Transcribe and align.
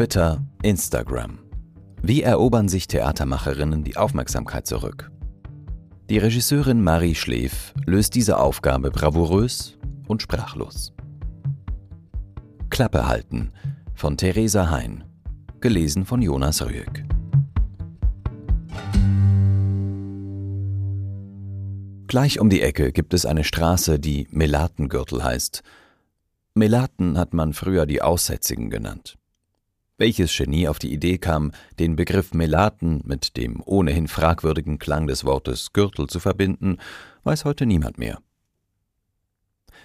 Twitter, 0.00 0.42
Instagram. 0.62 1.40
Wie 2.00 2.22
erobern 2.22 2.70
sich 2.70 2.88
Theatermacherinnen 2.88 3.84
die 3.84 3.98
Aufmerksamkeit 3.98 4.66
zurück? 4.66 5.10
Die 6.08 6.16
Regisseurin 6.16 6.82
Marie 6.82 7.14
Schleef 7.14 7.74
löst 7.84 8.14
diese 8.14 8.38
Aufgabe 8.38 8.90
bravourös 8.90 9.76
und 10.08 10.22
sprachlos. 10.22 10.94
Klappe 12.70 13.08
halten 13.08 13.52
von 13.94 14.16
Theresa 14.16 14.70
Hein, 14.70 15.04
gelesen 15.60 16.06
von 16.06 16.22
Jonas 16.22 16.62
Rüegg. 16.62 17.04
Gleich 22.06 22.40
um 22.40 22.48
die 22.48 22.62
Ecke 22.62 22.90
gibt 22.92 23.12
es 23.12 23.26
eine 23.26 23.44
Straße, 23.44 23.98
die 23.98 24.28
Melatengürtel 24.30 25.22
heißt. 25.22 25.62
Melaten 26.54 27.18
hat 27.18 27.34
man 27.34 27.52
früher 27.52 27.84
die 27.84 28.00
Aussätzigen 28.00 28.70
genannt. 28.70 29.19
Welches 30.00 30.34
Genie 30.34 30.66
auf 30.66 30.78
die 30.78 30.94
Idee 30.94 31.18
kam, 31.18 31.52
den 31.78 31.94
Begriff 31.94 32.32
Melaten 32.32 33.02
mit 33.04 33.36
dem 33.36 33.62
ohnehin 33.62 34.08
fragwürdigen 34.08 34.78
Klang 34.78 35.06
des 35.06 35.26
Wortes 35.26 35.74
Gürtel 35.74 36.06
zu 36.06 36.20
verbinden, 36.20 36.78
weiß 37.24 37.44
heute 37.44 37.66
niemand 37.66 37.98
mehr. 37.98 38.18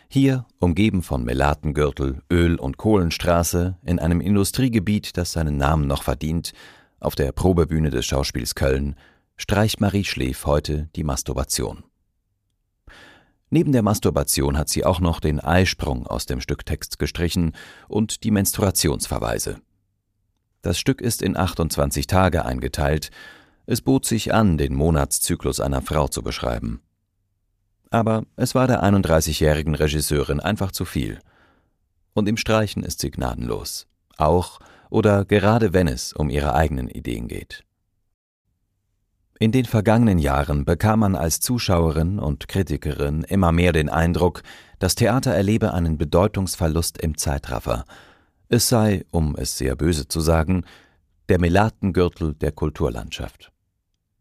Hier, 0.07 0.45
umgeben 0.57 1.03
von 1.03 1.25
Melatengürtel, 1.25 2.21
Öl- 2.31 2.61
und 2.61 2.77
Kohlenstraße, 2.77 3.77
in 3.83 3.99
einem 3.99 4.21
Industriegebiet, 4.21 5.17
das 5.17 5.33
seinen 5.33 5.57
Namen 5.57 5.85
noch 5.85 6.03
verdient, 6.03 6.53
auf 7.01 7.15
der 7.15 7.33
Probebühne 7.33 7.89
des 7.89 8.05
Schauspiels 8.05 8.55
Köln, 8.55 8.95
streicht 9.35 9.81
Marie 9.81 10.05
Schleef 10.05 10.45
heute 10.45 10.87
die 10.95 11.03
Masturbation. 11.03 11.83
Neben 13.49 13.73
der 13.73 13.83
Masturbation 13.83 14.57
hat 14.57 14.69
sie 14.69 14.85
auch 14.85 15.01
noch 15.01 15.19
den 15.19 15.41
Eisprung 15.41 16.07
aus 16.07 16.25
dem 16.25 16.39
Stück 16.39 16.65
Text 16.65 16.99
gestrichen 16.99 17.51
und 17.89 18.23
die 18.23 18.31
Menstruationsverweise. 18.31 19.59
Das 20.65 20.79
Stück 20.79 20.99
ist 20.99 21.21
in 21.21 21.37
28 21.37 22.07
Tage 22.07 22.43
eingeteilt. 22.43 23.11
Es 23.67 23.81
bot 23.81 24.03
sich 24.03 24.33
an, 24.33 24.57
den 24.57 24.73
Monatszyklus 24.73 25.59
einer 25.59 25.83
Frau 25.83 26.07
zu 26.07 26.23
beschreiben. 26.23 26.81
Aber 27.91 28.23
es 28.35 28.55
war 28.55 28.65
der 28.65 28.83
31-jährigen 28.83 29.75
Regisseurin 29.75 30.39
einfach 30.39 30.71
zu 30.71 30.83
viel. 30.83 31.19
Und 32.15 32.27
im 32.27 32.35
Streichen 32.35 32.81
ist 32.81 32.99
sie 32.99 33.11
gnadenlos. 33.11 33.85
Auch 34.17 34.59
oder 34.89 35.23
gerade 35.23 35.71
wenn 35.71 35.87
es 35.87 36.13
um 36.13 36.31
ihre 36.31 36.55
eigenen 36.55 36.89
Ideen 36.89 37.27
geht. 37.27 37.63
In 39.37 39.51
den 39.51 39.65
vergangenen 39.65 40.17
Jahren 40.17 40.65
bekam 40.65 41.01
man 41.01 41.15
als 41.15 41.41
Zuschauerin 41.41 42.17
und 42.17 42.47
Kritikerin 42.47 43.23
immer 43.23 43.51
mehr 43.51 43.71
den 43.71 43.89
Eindruck, 43.89 44.41
das 44.79 44.95
Theater 44.95 45.31
erlebe 45.31 45.75
einen 45.75 45.99
Bedeutungsverlust 45.99 46.97
im 46.97 47.19
Zeitraffer– 47.19 47.85
es 48.49 48.69
sei, 48.69 49.05
um 49.11 49.35
es 49.35 49.57
sehr 49.57 49.75
böse 49.75 50.07
zu 50.07 50.19
sagen, 50.19 50.63
der 51.29 51.39
Melatengürtel 51.39 52.33
der 52.33 52.51
Kulturlandschaft. 52.51 53.51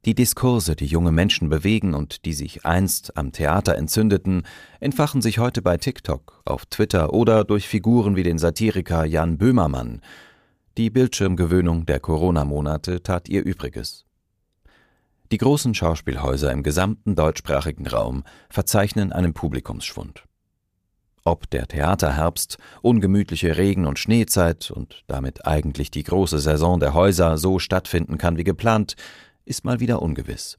Die 0.04 0.14
Diskurse, 0.14 0.76
die 0.76 0.86
junge 0.86 1.12
Menschen 1.12 1.48
bewegen 1.48 1.94
und 1.94 2.26
die 2.26 2.34
sich 2.34 2.66
einst 2.66 3.16
am 3.16 3.32
Theater 3.32 3.76
entzündeten, 3.76 4.42
entfachen 4.78 5.22
sich 5.22 5.38
heute 5.38 5.62
bei 5.62 5.78
TikTok, 5.78 6.42
auf 6.44 6.66
Twitter 6.66 7.14
oder 7.14 7.44
durch 7.44 7.66
Figuren 7.66 8.14
wie 8.14 8.22
den 8.22 8.38
Satiriker 8.38 9.06
Jan 9.06 9.38
Böhmermann. 9.38 10.02
Die 10.76 10.90
Bildschirmgewöhnung 10.90 11.86
der 11.86 12.00
Corona-Monate 12.00 13.02
tat 13.02 13.30
ihr 13.30 13.44
Übriges. 13.44 14.04
Die 15.32 15.38
großen 15.38 15.74
Schauspielhäuser 15.74 16.52
im 16.52 16.62
gesamten 16.62 17.14
deutschsprachigen 17.14 17.86
Raum 17.86 18.24
verzeichnen 18.50 19.10
einen 19.10 19.32
Publikumsschwund. 19.32 20.24
Ob 21.24 21.48
der 21.48 21.66
Theaterherbst, 21.66 22.58
ungemütliche 22.82 23.56
Regen- 23.56 23.86
und 23.86 23.98
Schneezeit 23.98 24.70
und 24.70 25.04
damit 25.06 25.46
eigentlich 25.46 25.90
die 25.90 26.02
große 26.02 26.38
Saison 26.38 26.80
der 26.80 26.92
Häuser 26.92 27.38
so 27.38 27.58
stattfinden 27.58 28.18
kann 28.18 28.36
wie 28.36 28.44
geplant, 28.44 28.94
ist 29.46 29.64
mal 29.64 29.80
wieder 29.80 30.02
ungewiss. 30.02 30.58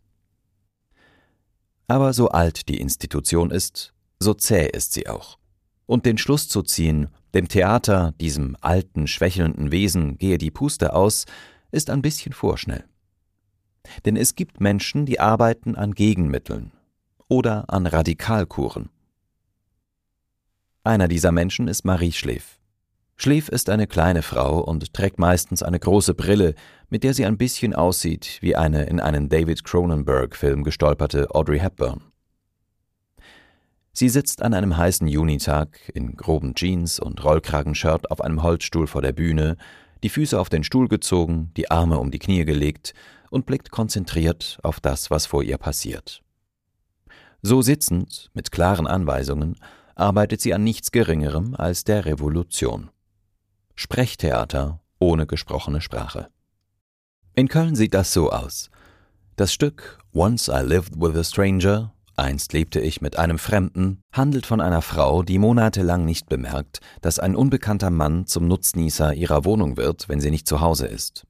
Aber 1.87 2.13
so 2.13 2.29
alt 2.29 2.67
die 2.67 2.79
Institution 2.79 3.51
ist, 3.51 3.93
so 4.19 4.33
zäh 4.33 4.67
ist 4.67 4.93
sie 4.93 5.07
auch. 5.07 5.37
Und 5.85 6.07
den 6.07 6.17
Schluss 6.17 6.49
zu 6.49 6.63
ziehen, 6.63 7.09
dem 7.35 7.47
Theater, 7.47 8.15
diesem 8.19 8.57
alten, 8.59 9.05
schwächelnden 9.05 9.71
Wesen, 9.71 10.17
gehe 10.17 10.39
die 10.39 10.49
Puste 10.49 10.95
aus, 10.95 11.25
ist 11.71 11.91
ein 11.91 12.01
bisschen 12.01 12.33
vorschnell. 12.33 12.85
Denn 14.05 14.15
es 14.15 14.33
gibt 14.33 14.61
Menschen, 14.61 15.05
die 15.05 15.19
arbeiten 15.19 15.75
an 15.75 15.91
Gegenmitteln 15.91 16.71
oder 17.27 17.65
an 17.67 17.85
Radikalkuren. 17.85 18.89
Einer 20.85 21.07
dieser 21.07 21.31
Menschen 21.31 21.67
ist 21.67 21.83
Marie 21.83 22.11
Schleef. 22.11 22.59
Schleef 23.15 23.49
ist 23.49 23.71
eine 23.71 23.87
kleine 23.87 24.21
Frau 24.21 24.59
und 24.59 24.93
trägt 24.93 25.17
meistens 25.17 25.63
eine 25.63 25.79
große 25.79 26.13
Brille, 26.13 26.53
mit 26.89 27.03
der 27.03 27.15
sie 27.15 27.25
ein 27.25 27.39
bisschen 27.39 27.73
aussieht 27.73 28.37
wie 28.41 28.55
eine 28.55 28.83
in 28.83 28.99
einen 28.99 29.27
David 29.27 29.63
Cronenberg-Film 29.63 30.63
gestolperte 30.63 31.33
Audrey 31.33 31.57
Hepburn. 31.57 32.03
Sie 33.93 34.09
sitzt 34.09 34.43
an 34.43 34.53
einem 34.53 34.77
heißen 34.77 35.07
Junitag 35.07 35.89
in 35.95 36.15
groben 36.17 36.53
Jeans 36.53 36.99
und 36.99 37.23
Rollkragenshirt 37.23 38.11
auf 38.11 38.21
einem 38.21 38.43
Holzstuhl 38.43 38.85
vor 38.85 39.01
der 39.01 39.13
Bühne, 39.13 39.57
die 40.03 40.09
Füße 40.09 40.39
auf 40.39 40.49
den 40.49 40.63
Stuhl 40.63 40.87
gezogen, 40.87 41.49
die 41.57 41.71
Arme 41.71 41.97
um 41.97 42.11
die 42.11 42.19
Knie 42.19 42.45
gelegt 42.45 42.93
und 43.31 43.47
blickt 43.47 43.71
konzentriert 43.71 44.59
auf 44.61 44.79
das, 44.79 45.09
was 45.09 45.25
vor 45.25 45.41
ihr 45.41 45.57
passiert. 45.57 46.21
So 47.41 47.63
sitzend, 47.63 48.29
mit 48.35 48.51
klaren 48.51 48.85
Anweisungen, 48.85 49.55
arbeitet 49.95 50.41
sie 50.41 50.53
an 50.53 50.63
nichts 50.63 50.91
Geringerem 50.91 51.55
als 51.55 51.83
der 51.83 52.05
Revolution. 52.05 52.89
Sprechtheater 53.75 54.79
ohne 54.99 55.25
gesprochene 55.25 55.81
Sprache. 55.81 56.27
In 57.33 57.47
Köln 57.47 57.75
sieht 57.75 57.93
das 57.93 58.13
so 58.13 58.31
aus. 58.31 58.69
Das 59.35 59.51
Stück 59.51 59.99
Once 60.13 60.47
I 60.47 60.61
Lived 60.61 60.99
with 61.01 61.15
a 61.17 61.23
Stranger, 61.23 61.93
einst 62.15 62.53
lebte 62.53 62.79
ich 62.79 63.01
mit 63.01 63.17
einem 63.17 63.37
Fremden, 63.37 63.99
handelt 64.13 64.45
von 64.45 64.61
einer 64.61 64.81
Frau, 64.81 65.23
die 65.23 65.37
monatelang 65.37 66.05
nicht 66.05 66.29
bemerkt, 66.29 66.79
dass 67.01 67.19
ein 67.19 67.35
unbekannter 67.35 67.89
Mann 67.89 68.25
zum 68.25 68.47
Nutznießer 68.47 69.13
ihrer 69.13 69.43
Wohnung 69.43 69.75
wird, 69.75 70.07
wenn 70.07 70.21
sie 70.21 70.31
nicht 70.31 70.47
zu 70.47 70.61
Hause 70.61 70.87
ist. 70.87 71.27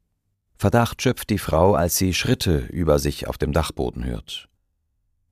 Verdacht 0.58 1.02
schöpft 1.02 1.32
die 1.32 1.40
Frau, 1.40 1.74
als 1.74 1.98
sie 1.98 2.14
Schritte 2.14 2.60
über 2.60 3.00
sich 3.00 3.28
auf 3.28 3.38
dem 3.40 3.52
Dachboden 3.52 4.06
hört. 4.06 4.48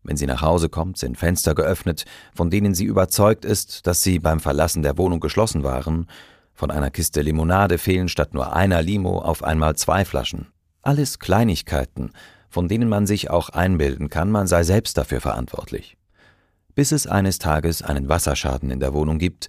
Wenn 0.03 0.17
sie 0.17 0.25
nach 0.25 0.41
Hause 0.41 0.69
kommt, 0.69 0.97
sind 0.97 1.17
Fenster 1.17 1.55
geöffnet, 1.55 2.05
von 2.35 2.49
denen 2.49 2.75
sie 2.75 2.85
überzeugt 2.85 3.45
ist, 3.45 3.87
dass 3.87 4.03
sie 4.03 4.19
beim 4.19 4.39
Verlassen 4.39 4.83
der 4.83 4.97
Wohnung 4.97 5.19
geschlossen 5.19 5.63
waren. 5.63 6.07
Von 6.53 6.71
einer 6.71 6.91
Kiste 6.91 7.21
Limonade 7.21 7.77
fehlen 7.77 8.09
statt 8.09 8.33
nur 8.33 8.53
einer 8.53 8.81
Limo 8.81 9.19
auf 9.19 9.43
einmal 9.43 9.75
zwei 9.75 10.05
Flaschen. 10.05 10.47
Alles 10.81 11.19
Kleinigkeiten, 11.19 12.11
von 12.49 12.67
denen 12.67 12.89
man 12.89 13.07
sich 13.07 13.29
auch 13.29 13.49
einbilden 13.49 14.09
kann, 14.09 14.29
man 14.29 14.47
sei 14.47 14.63
selbst 14.63 14.97
dafür 14.97 15.21
verantwortlich. 15.21 15.97
Bis 16.75 16.91
es 16.91 17.07
eines 17.07 17.39
Tages 17.39 17.81
einen 17.81 18.09
Wasserschaden 18.09 18.69
in 18.69 18.79
der 18.79 18.93
Wohnung 18.93 19.19
gibt 19.19 19.47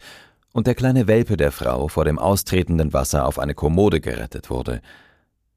und 0.53 0.69
der 0.69 0.75
kleine 0.75 1.09
Welpe 1.09 1.37
der 1.37 1.51
Frau 1.53 1.89
vor 1.89 2.05
dem 2.05 2.19
austretenden 2.19 2.93
Wasser 2.93 3.27
auf 3.27 3.39
eine 3.39 3.55
Kommode 3.55 4.01
gerettet 4.01 4.51
wurde. 4.51 4.81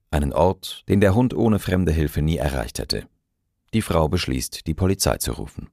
Einen 0.09 0.33
Ort, 0.33 0.83
den 0.89 1.01
der 1.01 1.13
Hund 1.13 1.35
ohne 1.35 1.59
fremde 1.59 1.91
Hilfe 1.91 2.21
nie 2.21 2.37
erreicht 2.37 2.79
hätte. 2.79 3.05
Die 3.73 3.81
Frau 3.81 4.07
beschließt, 4.07 4.65
die 4.65 4.73
Polizei 4.73 5.17
zu 5.17 5.33
rufen. 5.33 5.69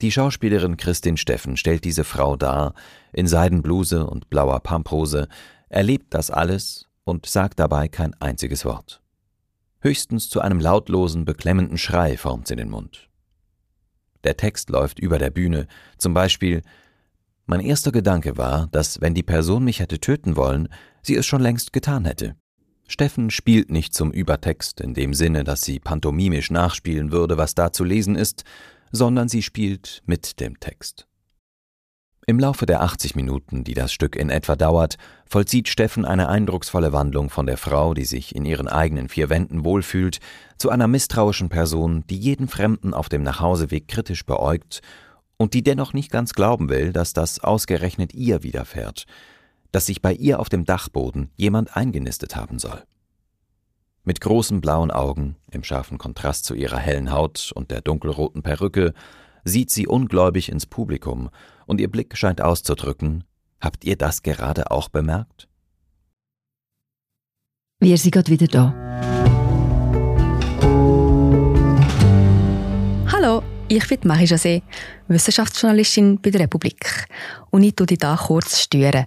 Die 0.00 0.10
Schauspielerin 0.10 0.76
Christin 0.76 1.16
Steffen 1.16 1.56
stellt 1.56 1.84
diese 1.84 2.04
Frau 2.04 2.36
dar, 2.36 2.74
in 3.12 3.26
Seidenbluse 3.26 4.06
und 4.06 4.28
blauer 4.28 4.60
Pamphose, 4.60 5.28
erlebt 5.68 6.12
das 6.12 6.30
alles 6.30 6.88
und 7.04 7.26
sagt 7.26 7.60
dabei 7.60 7.88
kein 7.88 8.14
einziges 8.20 8.64
Wort. 8.64 9.00
Höchstens 9.80 10.28
zu 10.28 10.40
einem 10.40 10.60
lautlosen, 10.60 11.24
beklemmenden 11.24 11.78
Schrei 11.78 12.16
formt 12.16 12.48
sie 12.48 12.56
den 12.56 12.70
Mund. 12.70 13.08
Der 14.24 14.36
Text 14.36 14.70
läuft 14.70 14.98
über 14.98 15.18
der 15.18 15.30
Bühne, 15.30 15.66
zum 15.98 16.14
Beispiel 16.14 16.62
Mein 17.46 17.60
erster 17.60 17.92
Gedanke 17.92 18.36
war, 18.38 18.68
dass, 18.68 19.00
wenn 19.00 19.14
die 19.14 19.22
Person 19.22 19.64
mich 19.64 19.80
hätte 19.80 20.00
töten 20.00 20.36
wollen, 20.36 20.68
sie 21.02 21.14
es 21.14 21.26
schon 21.26 21.42
längst 21.42 21.72
getan 21.74 22.06
hätte. 22.06 22.34
Steffen 22.94 23.32
spielt 23.32 23.72
nicht 23.72 23.92
zum 23.92 24.12
Übertext 24.12 24.80
in 24.80 24.94
dem 24.94 25.14
Sinne, 25.14 25.42
dass 25.42 25.62
sie 25.62 25.80
pantomimisch 25.80 26.52
nachspielen 26.52 27.10
würde, 27.10 27.36
was 27.36 27.56
da 27.56 27.72
zu 27.72 27.82
lesen 27.82 28.14
ist, 28.14 28.44
sondern 28.92 29.28
sie 29.28 29.42
spielt 29.42 30.04
mit 30.06 30.38
dem 30.38 30.60
Text. 30.60 31.08
Im 32.28 32.38
Laufe 32.38 32.66
der 32.66 32.82
80 32.82 33.16
Minuten, 33.16 33.64
die 33.64 33.74
das 33.74 33.92
Stück 33.92 34.14
in 34.14 34.30
etwa 34.30 34.54
dauert, 34.54 34.96
vollzieht 35.26 35.66
Steffen 35.66 36.04
eine 36.04 36.28
eindrucksvolle 36.28 36.92
Wandlung 36.92 37.30
von 37.30 37.46
der 37.46 37.56
Frau, 37.56 37.94
die 37.94 38.04
sich 38.04 38.36
in 38.36 38.44
ihren 38.44 38.68
eigenen 38.68 39.08
vier 39.08 39.28
Wänden 39.28 39.64
wohlfühlt, 39.64 40.20
zu 40.56 40.70
einer 40.70 40.86
misstrauischen 40.86 41.48
Person, 41.48 42.04
die 42.08 42.16
jeden 42.16 42.46
Fremden 42.46 42.94
auf 42.94 43.08
dem 43.08 43.24
Nachhauseweg 43.24 43.88
kritisch 43.88 44.24
beäugt 44.24 44.82
und 45.36 45.54
die 45.54 45.64
dennoch 45.64 45.94
nicht 45.94 46.12
ganz 46.12 46.32
glauben 46.32 46.68
will, 46.68 46.92
dass 46.92 47.12
das 47.12 47.40
ausgerechnet 47.40 48.14
ihr 48.14 48.44
widerfährt, 48.44 49.06
dass 49.74 49.86
sich 49.86 50.00
bei 50.00 50.12
ihr 50.12 50.38
auf 50.38 50.48
dem 50.48 50.64
Dachboden 50.64 51.30
jemand 51.34 51.76
eingenistet 51.76 52.36
haben 52.36 52.60
soll. 52.60 52.84
Mit 54.04 54.20
großen 54.20 54.60
blauen 54.60 54.92
Augen, 54.92 55.34
im 55.50 55.64
scharfen 55.64 55.98
Kontrast 55.98 56.44
zu 56.44 56.54
ihrer 56.54 56.78
hellen 56.78 57.10
Haut 57.10 57.50
und 57.56 57.72
der 57.72 57.80
dunkelroten 57.80 58.44
Perücke, 58.44 58.94
sieht 59.42 59.72
sie 59.72 59.88
ungläubig 59.88 60.48
ins 60.48 60.66
Publikum 60.66 61.28
und 61.66 61.80
ihr 61.80 61.90
Blick 61.90 62.16
scheint 62.16 62.40
auszudrücken, 62.40 63.24
habt 63.60 63.84
ihr 63.84 63.96
das 63.96 64.22
gerade 64.22 64.70
auch 64.70 64.88
bemerkt? 64.88 65.48
Wir 67.80 67.98
sind 67.98 68.12
gerade 68.12 68.30
wieder 68.30 68.46
da. 68.46 68.72
Hallo, 73.10 73.42
ich 73.66 73.88
bin 73.88 73.98
Marie 74.04 74.26
José, 74.26 74.62
Wissenschaftsjournalistin 75.08 76.20
bei 76.22 76.30
der 76.30 76.42
Republik 76.42 77.08
und 77.50 77.64
ich 77.64 77.74
tue 77.74 77.86
dich 77.86 77.98
hier 78.00 78.16
kurz 78.16 78.60
stören. 78.60 79.06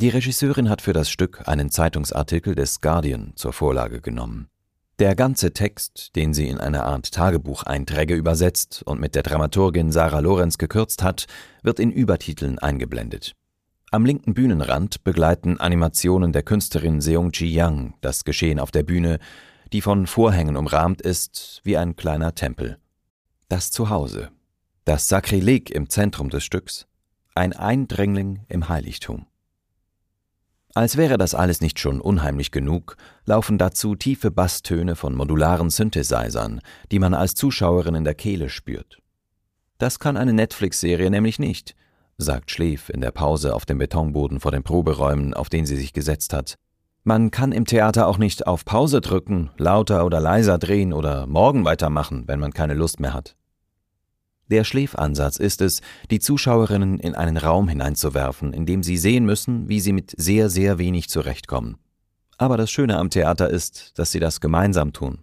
Die 0.00 0.10
Regisseurin 0.10 0.70
hat 0.70 0.80
für 0.80 0.92
das 0.92 1.10
Stück 1.10 1.48
einen 1.48 1.72
Zeitungsartikel 1.72 2.54
des 2.54 2.80
Guardian 2.80 3.32
zur 3.34 3.52
Vorlage 3.52 4.00
genommen. 4.00 4.46
Der 5.00 5.16
ganze 5.16 5.52
Text, 5.52 6.14
den 6.14 6.34
sie 6.34 6.46
in 6.46 6.58
eine 6.58 6.84
Art 6.84 7.10
Tagebucheinträge 7.10 8.14
übersetzt 8.14 8.84
und 8.84 9.00
mit 9.00 9.16
der 9.16 9.24
Dramaturgin 9.24 9.90
Sarah 9.90 10.20
Lorenz 10.20 10.56
gekürzt 10.56 11.02
hat, 11.02 11.26
wird 11.64 11.80
in 11.80 11.90
Übertiteln 11.90 12.60
eingeblendet. 12.60 13.34
Am 13.90 14.04
linken 14.04 14.34
Bühnenrand 14.34 15.02
begleiten 15.02 15.58
Animationen 15.58 16.32
der 16.32 16.44
Künstlerin 16.44 17.00
Seung 17.00 17.32
Ji 17.32 17.52
Yang 17.52 17.94
das 18.00 18.22
Geschehen 18.22 18.60
auf 18.60 18.70
der 18.70 18.84
Bühne, 18.84 19.18
die 19.72 19.80
von 19.80 20.06
Vorhängen 20.06 20.56
umrahmt 20.56 21.02
ist 21.02 21.60
wie 21.64 21.76
ein 21.76 21.96
kleiner 21.96 22.36
Tempel. 22.36 22.78
Das 23.48 23.72
Zuhause. 23.72 24.30
Das 24.84 25.08
Sakrileg 25.08 25.70
im 25.72 25.90
Zentrum 25.90 26.30
des 26.30 26.44
Stücks. 26.44 26.86
Ein 27.34 27.52
Eindringling 27.52 28.44
im 28.46 28.68
Heiligtum. 28.68 29.26
Als 30.74 30.96
wäre 30.96 31.18
das 31.18 31.34
alles 31.34 31.60
nicht 31.60 31.78
schon 31.78 32.00
unheimlich 32.00 32.50
genug, 32.50 32.96
laufen 33.24 33.58
dazu 33.58 33.94
tiefe 33.94 34.30
Basstöne 34.30 34.96
von 34.96 35.14
modularen 35.14 35.70
Synthesizern, 35.70 36.60
die 36.92 36.98
man 36.98 37.14
als 37.14 37.34
Zuschauerin 37.34 37.94
in 37.94 38.04
der 38.04 38.14
Kehle 38.14 38.48
spürt. 38.48 38.98
Das 39.78 39.98
kann 39.98 40.16
eine 40.16 40.32
Netflix-Serie 40.32 41.10
nämlich 41.10 41.38
nicht, 41.38 41.74
sagt 42.18 42.50
Schläf 42.50 42.90
in 42.90 43.00
der 43.00 43.12
Pause 43.12 43.54
auf 43.54 43.64
dem 43.64 43.78
Betonboden 43.78 44.40
vor 44.40 44.50
den 44.50 44.62
Proberäumen, 44.62 45.34
auf 45.34 45.48
den 45.48 45.66
sie 45.66 45.76
sich 45.76 45.92
gesetzt 45.92 46.32
hat. 46.32 46.56
Man 47.04 47.30
kann 47.30 47.52
im 47.52 47.64
Theater 47.64 48.06
auch 48.06 48.18
nicht 48.18 48.46
auf 48.46 48.64
Pause 48.64 49.00
drücken, 49.00 49.50
lauter 49.56 50.04
oder 50.04 50.20
leiser 50.20 50.58
drehen 50.58 50.92
oder 50.92 51.26
morgen 51.26 51.64
weitermachen, 51.64 52.24
wenn 52.26 52.40
man 52.40 52.52
keine 52.52 52.74
Lust 52.74 53.00
mehr 53.00 53.14
hat. 53.14 53.36
Der 54.48 54.64
Schläfansatz 54.64 55.36
ist 55.36 55.60
es, 55.60 55.82
die 56.10 56.20
Zuschauerinnen 56.20 56.98
in 57.00 57.14
einen 57.14 57.36
Raum 57.36 57.68
hineinzuwerfen, 57.68 58.54
in 58.54 58.64
dem 58.64 58.82
sie 58.82 58.96
sehen 58.96 59.26
müssen, 59.26 59.68
wie 59.68 59.80
sie 59.80 59.92
mit 59.92 60.14
sehr, 60.16 60.48
sehr 60.48 60.78
wenig 60.78 61.08
zurechtkommen. 61.08 61.76
Aber 62.38 62.56
das 62.56 62.70
Schöne 62.70 62.96
am 62.96 63.10
Theater 63.10 63.50
ist, 63.50 63.98
dass 63.98 64.10
sie 64.10 64.20
das 64.20 64.40
gemeinsam 64.40 64.92
tun. 64.92 65.18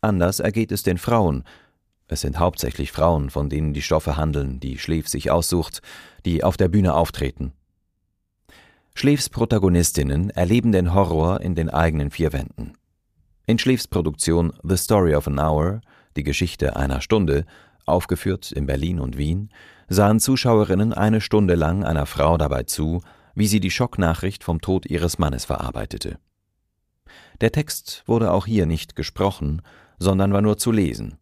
Anders 0.00 0.40
ergeht 0.40 0.72
es 0.72 0.82
den 0.82 0.96
Frauen. 0.96 1.44
Es 2.08 2.22
sind 2.22 2.38
hauptsächlich 2.38 2.90
Frauen, 2.90 3.28
von 3.28 3.50
denen 3.50 3.74
die 3.74 3.82
Stoffe 3.82 4.16
handeln, 4.16 4.60
die 4.60 4.78
Schläf 4.78 5.08
sich 5.08 5.30
aussucht, 5.30 5.82
die 6.24 6.42
auf 6.42 6.56
der 6.56 6.68
Bühne 6.68 6.94
auftreten. 6.94 7.52
Schläfs 8.94 9.28
Protagonistinnen 9.28 10.30
erleben 10.30 10.72
den 10.72 10.94
Horror 10.94 11.40
in 11.40 11.54
den 11.54 11.68
eigenen 11.68 12.10
vier 12.10 12.32
Wänden. 12.32 12.74
In 13.46 13.58
Schläfs 13.58 13.86
Produktion 13.86 14.52
The 14.62 14.76
Story 14.76 15.14
of 15.14 15.26
an 15.26 15.38
Hour, 15.38 15.80
die 16.16 16.24
Geschichte 16.24 16.76
einer 16.76 17.00
Stunde, 17.00 17.44
aufgeführt 17.90 18.52
in 18.52 18.66
Berlin 18.66 19.00
und 19.00 19.18
Wien, 19.18 19.50
sahen 19.88 20.20
Zuschauerinnen 20.20 20.92
eine 20.92 21.20
Stunde 21.20 21.54
lang 21.54 21.84
einer 21.84 22.06
Frau 22.06 22.38
dabei 22.38 22.62
zu, 22.62 23.02
wie 23.34 23.46
sie 23.46 23.60
die 23.60 23.70
Schocknachricht 23.70 24.44
vom 24.44 24.60
Tod 24.60 24.86
ihres 24.86 25.18
Mannes 25.18 25.44
verarbeitete. 25.44 26.18
Der 27.40 27.52
Text 27.52 28.02
wurde 28.06 28.32
auch 28.32 28.46
hier 28.46 28.66
nicht 28.66 28.96
gesprochen, 28.96 29.62
sondern 29.98 30.32
war 30.32 30.42
nur 30.42 30.58
zu 30.58 30.72
lesen. 30.72 31.18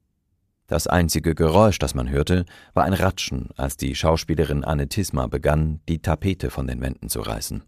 Das 0.66 0.86
einzige 0.86 1.34
Geräusch, 1.34 1.78
das 1.78 1.94
man 1.94 2.10
hörte, 2.10 2.44
war 2.74 2.84
ein 2.84 2.92
Ratschen, 2.92 3.48
als 3.56 3.78
die 3.78 3.94
Schauspielerin 3.94 4.64
Anne 4.64 4.88
Tisma 4.88 5.26
begann, 5.26 5.80
die 5.88 6.00
Tapete 6.00 6.50
von 6.50 6.66
den 6.66 6.82
Wänden 6.82 7.08
zu 7.08 7.20
reißen. 7.20 7.62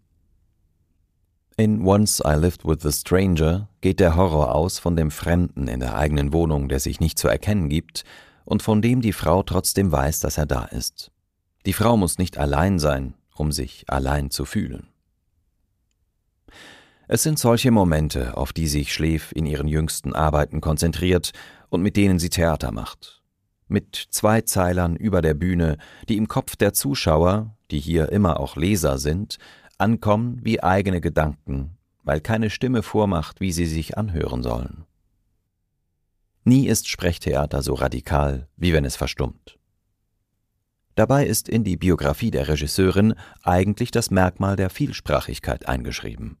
In 1.57 1.85
Once 1.85 2.21
I 2.25 2.35
Lived 2.35 2.63
with 2.63 2.77
the 2.81 2.91
Stranger 2.91 3.69
geht 3.81 3.99
der 3.99 4.15
Horror 4.15 4.53
aus 4.55 4.79
von 4.79 4.95
dem 4.95 5.11
Fremden 5.11 5.67
in 5.67 5.79
der 5.79 5.95
eigenen 5.95 6.31
Wohnung, 6.31 6.69
der 6.69 6.79
sich 6.79 6.99
nicht 6.99 7.17
zu 7.17 7.27
erkennen 7.27 7.69
gibt, 7.69 8.03
und 8.45 8.61
von 8.61 8.81
dem 8.81 9.01
die 9.01 9.13
Frau 9.13 9.43
trotzdem 9.43 9.91
weiß, 9.91 10.19
dass 10.19 10.37
er 10.37 10.45
da 10.45 10.65
ist. 10.65 11.11
Die 11.65 11.73
Frau 11.73 11.97
muss 11.97 12.17
nicht 12.17 12.37
allein 12.37 12.79
sein, 12.79 13.13
um 13.35 13.51
sich 13.51 13.85
allein 13.87 14.31
zu 14.31 14.45
fühlen. 14.45 14.87
Es 17.07 17.23
sind 17.23 17.37
solche 17.37 17.71
Momente, 17.71 18.37
auf 18.37 18.53
die 18.53 18.67
sich 18.67 18.93
Schläf 18.93 19.33
in 19.33 19.45
ihren 19.45 19.67
jüngsten 19.67 20.13
Arbeiten 20.15 20.61
konzentriert 20.61 21.31
und 21.69 21.81
mit 21.81 21.97
denen 21.97 22.19
sie 22.19 22.29
Theater 22.29 22.71
macht. 22.71 23.21
Mit 23.67 23.95
zwei 24.11 24.41
Zeilern 24.41 24.95
über 24.95 25.21
der 25.21 25.33
Bühne, 25.33 25.77
die 26.07 26.17
im 26.17 26.27
Kopf 26.27 26.55
der 26.55 26.73
Zuschauer, 26.73 27.57
die 27.69 27.79
hier 27.79 28.11
immer 28.11 28.39
auch 28.39 28.55
Leser 28.55 28.97
sind, 28.97 29.39
ankommen 29.77 30.39
wie 30.43 30.63
eigene 30.63 31.01
Gedanken, 31.01 31.77
weil 32.03 32.21
keine 32.21 32.49
Stimme 32.49 32.83
vormacht, 32.83 33.41
wie 33.41 33.51
sie 33.51 33.65
sich 33.65 33.97
anhören 33.97 34.43
sollen. 34.43 34.85
Nie 36.43 36.67
ist 36.67 36.87
Sprechtheater 36.87 37.61
so 37.61 37.75
radikal, 37.75 38.47
wie 38.57 38.73
wenn 38.73 38.85
es 38.85 38.95
verstummt. 38.95 39.59
Dabei 40.95 41.25
ist 41.25 41.47
in 41.47 41.63
die 41.63 41.77
Biografie 41.77 42.31
der 42.31 42.47
Regisseurin 42.47 43.13
eigentlich 43.43 43.91
das 43.91 44.11
Merkmal 44.11 44.55
der 44.55 44.69
Vielsprachigkeit 44.69 45.67
eingeschrieben. 45.67 46.37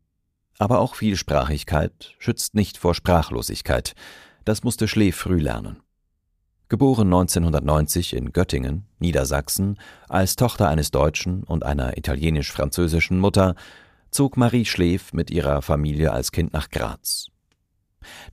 Aber 0.57 0.79
auch 0.79 0.95
Vielsprachigkeit 0.95 2.15
schützt 2.19 2.55
nicht 2.55 2.77
vor 2.77 2.93
Sprachlosigkeit. 2.93 3.93
Das 4.43 4.63
musste 4.63 4.87
Schlee 4.87 5.11
früh 5.11 5.39
lernen. 5.39 5.81
Geboren 6.67 7.07
1990 7.07 8.15
in 8.15 8.31
Göttingen, 8.31 8.85
Niedersachsen, 8.99 9.77
als 10.07 10.35
Tochter 10.35 10.69
eines 10.69 10.89
deutschen 10.91 11.43
und 11.43 11.65
einer 11.65 11.97
italienisch-französischen 11.97 13.19
Mutter, 13.19 13.55
zog 14.09 14.37
Marie 14.37 14.65
Schleef 14.65 15.13
mit 15.13 15.31
ihrer 15.31 15.61
Familie 15.61 16.11
als 16.11 16.31
Kind 16.31 16.53
nach 16.53 16.69
Graz. 16.69 17.30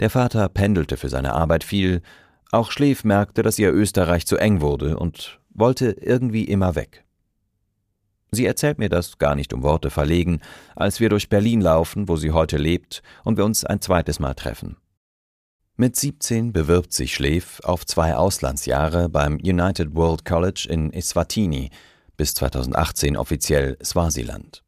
Der 0.00 0.10
Vater 0.10 0.48
pendelte 0.48 0.96
für 0.96 1.08
seine 1.08 1.34
Arbeit 1.34 1.64
viel, 1.64 2.02
auch 2.50 2.70
Schläf 2.70 3.04
merkte, 3.04 3.42
dass 3.42 3.58
ihr 3.58 3.72
Österreich 3.72 4.26
zu 4.26 4.36
eng 4.36 4.60
wurde 4.60 4.96
und 4.96 5.38
wollte 5.50 5.90
irgendwie 5.90 6.44
immer 6.44 6.74
weg. 6.74 7.04
Sie 8.30 8.46
erzählt 8.46 8.78
mir 8.78 8.88
das 8.88 9.18
gar 9.18 9.34
nicht 9.34 9.52
um 9.52 9.62
Worte 9.62 9.90
verlegen, 9.90 10.40
als 10.76 11.00
wir 11.00 11.08
durch 11.08 11.28
Berlin 11.28 11.60
laufen, 11.60 12.08
wo 12.08 12.16
sie 12.16 12.32
heute 12.32 12.58
lebt, 12.58 13.02
und 13.24 13.36
wir 13.36 13.44
uns 13.44 13.64
ein 13.64 13.80
zweites 13.80 14.20
Mal 14.20 14.34
treffen. 14.34 14.76
Mit 15.76 15.96
17 15.96 16.52
bewirbt 16.52 16.92
sich 16.92 17.14
Schläf 17.14 17.60
auf 17.62 17.86
zwei 17.86 18.16
Auslandsjahre 18.16 19.08
beim 19.08 19.36
United 19.36 19.94
World 19.94 20.24
College 20.24 20.66
in 20.68 20.92
Eswatini, 20.92 21.70
bis 22.16 22.34
2018 22.34 23.16
offiziell 23.16 23.78
Swasiland. 23.82 24.64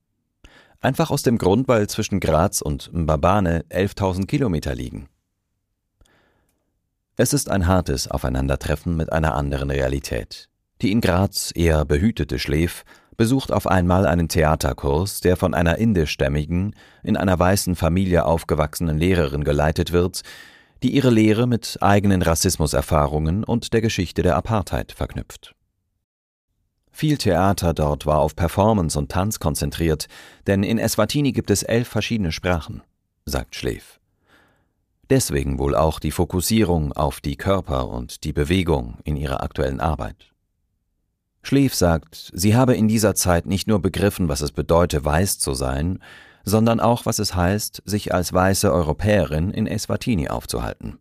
Einfach 0.80 1.10
aus 1.10 1.22
dem 1.22 1.36
Grund, 1.36 1.68
weil 1.68 1.88
zwischen 1.88 2.20
Graz 2.20 2.62
und 2.62 2.90
Mbabane 2.92 3.64
11.000 3.68 4.26
Kilometer 4.26 4.74
liegen. 4.74 5.08
Es 7.16 7.34
ist 7.34 7.50
ein 7.50 7.66
hartes 7.66 8.08
Aufeinandertreffen 8.10 8.96
mit 8.96 9.12
einer 9.12 9.34
anderen 9.34 9.70
Realität. 9.70 10.48
Die 10.80 10.90
in 10.90 11.02
Graz 11.02 11.52
eher 11.54 11.84
behütete 11.84 12.38
Schläf 12.38 12.84
besucht 13.18 13.52
auf 13.52 13.66
einmal 13.66 14.06
einen 14.06 14.28
Theaterkurs, 14.30 15.20
der 15.20 15.36
von 15.36 15.52
einer 15.52 15.76
indischstämmigen, 15.76 16.74
in 17.02 17.18
einer 17.18 17.38
weißen 17.38 17.76
Familie 17.76 18.24
aufgewachsenen 18.24 18.96
Lehrerin 18.96 19.44
geleitet 19.44 19.92
wird, 19.92 20.22
die 20.82 20.94
ihre 20.94 21.10
Lehre 21.10 21.46
mit 21.46 21.76
eigenen 21.82 22.22
Rassismuserfahrungen 22.22 23.44
und 23.44 23.74
der 23.74 23.82
Geschichte 23.82 24.22
der 24.22 24.36
Apartheid 24.36 24.92
verknüpft. 24.92 25.54
Viel 26.92 27.18
Theater 27.18 27.72
dort 27.72 28.06
war 28.06 28.18
auf 28.18 28.36
Performance 28.36 28.98
und 28.98 29.10
Tanz 29.10 29.38
konzentriert, 29.38 30.06
denn 30.46 30.62
in 30.62 30.78
Eswatini 30.78 31.32
gibt 31.32 31.50
es 31.50 31.62
elf 31.62 31.88
verschiedene 31.88 32.32
Sprachen, 32.32 32.82
sagt 33.24 33.54
Schleef. 33.54 34.00
Deswegen 35.08 35.58
wohl 35.58 35.74
auch 35.74 35.98
die 35.98 36.12
Fokussierung 36.12 36.92
auf 36.92 37.20
die 37.20 37.36
Körper 37.36 37.88
und 37.88 38.22
die 38.24 38.32
Bewegung 38.32 38.98
in 39.04 39.16
ihrer 39.16 39.42
aktuellen 39.42 39.80
Arbeit. 39.80 40.32
Schleef 41.42 41.74
sagt, 41.74 42.30
sie 42.34 42.54
habe 42.54 42.74
in 42.74 42.86
dieser 42.86 43.14
Zeit 43.14 43.46
nicht 43.46 43.66
nur 43.66 43.80
begriffen, 43.80 44.28
was 44.28 44.40
es 44.40 44.52
bedeute, 44.52 45.04
weiß 45.04 45.38
zu 45.38 45.54
sein, 45.54 45.98
sondern 46.44 46.80
auch, 46.80 47.06
was 47.06 47.18
es 47.18 47.34
heißt, 47.34 47.82
sich 47.84 48.14
als 48.14 48.32
weiße 48.32 48.72
Europäerin 48.72 49.50
in 49.50 49.66
Eswatini 49.66 50.28
aufzuhalten. 50.28 50.98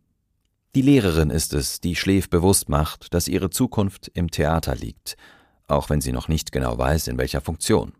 Die 0.75 0.81
Lehrerin 0.81 1.29
ist 1.29 1.53
es, 1.53 1.81
die 1.81 1.95
Schleef 1.95 2.29
bewusst 2.29 2.69
macht, 2.69 3.13
dass 3.13 3.27
ihre 3.27 3.49
Zukunft 3.49 4.09
im 4.13 4.31
Theater 4.31 4.75
liegt, 4.75 5.17
auch 5.71 5.89
wenn 5.89 6.01
sie 6.01 6.11
noch 6.11 6.27
nicht 6.27 6.51
genau 6.51 6.77
weiß, 6.77 7.07
in 7.07 7.17
welcher 7.17 7.41
Funktion. 7.41 7.93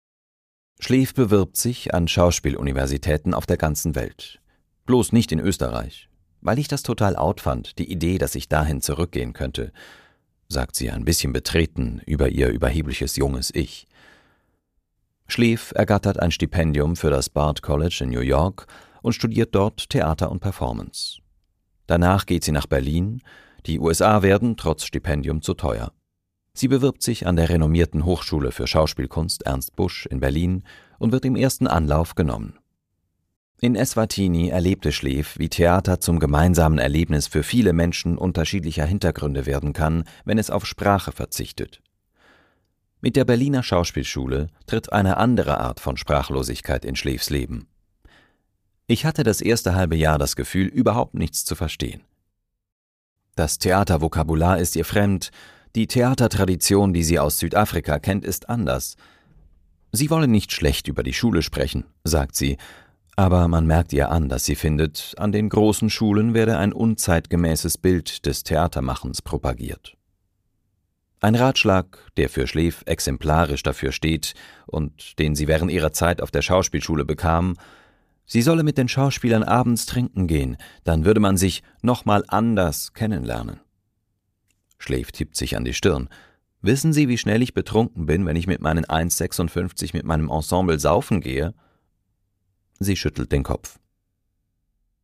Schleef 0.79 1.13
bewirbt 1.13 1.57
sich 1.57 1.93
an 1.93 2.07
Schauspieluniversitäten 2.07 3.33
auf 3.33 3.45
der 3.45 3.57
ganzen 3.57 3.95
Welt. 3.95 4.39
Bloß 4.85 5.11
nicht 5.11 5.31
in 5.31 5.39
Österreich, 5.39 6.09
weil 6.41 6.57
ich 6.57 6.67
das 6.67 6.83
total 6.83 7.15
out 7.15 7.41
fand, 7.41 7.77
die 7.79 7.91
Idee, 7.91 8.17
dass 8.17 8.35
ich 8.35 8.47
dahin 8.47 8.81
zurückgehen 8.81 9.33
könnte, 9.33 9.73
sagt 10.47 10.75
sie 10.75 10.89
ein 10.89 11.05
bisschen 11.05 11.33
betreten 11.33 12.01
über 12.05 12.29
ihr 12.29 12.49
überhebliches 12.49 13.17
junges 13.17 13.53
Ich. 13.53 13.87
Schleef 15.27 15.73
ergattert 15.75 16.19
ein 16.19 16.31
Stipendium 16.31 16.95
für 16.95 17.11
das 17.11 17.29
Bard 17.29 17.61
College 17.61 17.99
in 18.01 18.09
New 18.09 18.21
York 18.21 18.65
und 19.01 19.13
studiert 19.13 19.53
dort 19.53 19.89
Theater 19.89 20.31
und 20.31 20.39
Performance. 20.39 21.19
Danach 21.85 22.25
geht 22.25 22.43
sie 22.43 22.51
nach 22.51 22.65
Berlin, 22.65 23.21
die 23.65 23.79
USA 23.79 24.21
werden 24.23 24.57
trotz 24.57 24.85
Stipendium 24.85 25.41
zu 25.41 25.53
teuer. 25.53 25.91
Sie 26.59 26.67
bewirbt 26.67 27.01
sich 27.01 27.25
an 27.25 27.37
der 27.37 27.47
renommierten 27.47 28.03
Hochschule 28.03 28.51
für 28.51 28.67
Schauspielkunst 28.67 29.43
Ernst 29.43 29.77
Busch 29.77 30.05
in 30.07 30.19
Berlin 30.19 30.63
und 30.97 31.13
wird 31.13 31.23
im 31.23 31.37
ersten 31.37 31.67
Anlauf 31.67 32.15
genommen. 32.15 32.59
In 33.61 33.77
Eswatini 33.77 34.49
erlebte 34.49 34.91
Schleef, 34.91 35.39
wie 35.39 35.47
Theater 35.47 36.01
zum 36.01 36.19
gemeinsamen 36.19 36.77
Erlebnis 36.77 37.27
für 37.27 37.43
viele 37.43 37.71
Menschen 37.71 38.17
unterschiedlicher 38.17 38.85
Hintergründe 38.85 39.45
werden 39.45 39.71
kann, 39.71 40.03
wenn 40.25 40.37
es 40.37 40.49
auf 40.49 40.65
Sprache 40.65 41.13
verzichtet. 41.13 41.81
Mit 42.99 43.15
der 43.15 43.23
Berliner 43.23 43.63
Schauspielschule 43.63 44.47
tritt 44.67 44.91
eine 44.91 45.15
andere 45.15 45.61
Art 45.61 45.79
von 45.79 45.95
Sprachlosigkeit 45.95 46.83
in 46.83 46.97
Schleefs 46.97 47.29
Leben. 47.29 47.67
Ich 48.85 49.05
hatte 49.05 49.23
das 49.23 49.39
erste 49.39 49.75
halbe 49.75 49.95
Jahr 49.95 50.17
das 50.17 50.35
Gefühl, 50.35 50.67
überhaupt 50.67 51.13
nichts 51.13 51.45
zu 51.45 51.55
verstehen. 51.55 52.01
Das 53.37 53.59
Theatervokabular 53.59 54.57
ist 54.59 54.75
ihr 54.75 54.83
fremd, 54.83 55.31
die 55.79 55.87
Theatertradition, 55.87 56.91
die 56.91 57.03
sie 57.03 57.19
aus 57.19 57.39
Südafrika 57.39 57.99
kennt, 57.99 58.25
ist 58.25 58.49
anders. 58.49 58.97
Sie 59.93 60.09
wolle 60.09 60.27
nicht 60.27 60.51
schlecht 60.51 60.89
über 60.89 61.03
die 61.03 61.13
Schule 61.13 61.41
sprechen, 61.41 61.85
sagt 62.03 62.35
sie, 62.35 62.57
aber 63.15 63.47
man 63.47 63.65
merkt 63.65 63.93
ihr 63.93 64.11
an, 64.11 64.27
dass 64.27 64.43
sie 64.43 64.55
findet, 64.55 65.13
an 65.17 65.31
den 65.31 65.47
großen 65.47 65.89
Schulen 65.89 66.33
werde 66.33 66.57
ein 66.57 66.73
unzeitgemäßes 66.73 67.77
Bild 67.77 68.25
des 68.25 68.43
Theatermachens 68.43 69.21
propagiert. 69.21 69.95
Ein 71.21 71.35
Ratschlag, 71.35 72.11
der 72.17 72.27
für 72.27 72.45
Schleef 72.45 72.83
exemplarisch 72.85 73.63
dafür 73.63 73.93
steht 73.93 74.33
und 74.65 75.17
den 75.17 75.33
sie 75.33 75.47
während 75.47 75.71
ihrer 75.71 75.93
Zeit 75.93 76.21
auf 76.21 76.29
der 76.29 76.41
Schauspielschule 76.41 77.05
bekam, 77.05 77.55
sie 78.25 78.41
solle 78.41 78.63
mit 78.63 78.77
den 78.77 78.89
Schauspielern 78.89 79.43
abends 79.43 79.85
trinken 79.85 80.27
gehen, 80.27 80.57
dann 80.83 81.05
würde 81.05 81.21
man 81.21 81.37
sich 81.37 81.63
nochmal 81.81 82.25
anders 82.27 82.91
kennenlernen. 82.91 83.61
Schläf 84.79 85.11
tippt 85.11 85.35
sich 85.35 85.55
an 85.55 85.65
die 85.65 85.73
Stirn. 85.73 86.09
Wissen 86.61 86.91
Sie, 86.91 87.07
wie 87.07 87.17
schnell 87.17 87.41
ich 87.41 87.53
betrunken 87.53 88.05
bin, 88.05 88.25
wenn 88.25 88.35
ich 88.35 88.47
mit 88.47 88.61
meinen 88.61 88.85
1,56 88.85 89.91
mit 89.93 90.05
meinem 90.05 90.29
Ensemble 90.29 90.79
saufen 90.79 91.21
gehe? 91.21 91.53
Sie 92.79 92.95
schüttelt 92.95 93.31
den 93.31 93.43
Kopf. 93.43 93.79